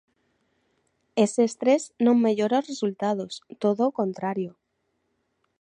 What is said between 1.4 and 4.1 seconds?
estrés non mellora os resultados, todo o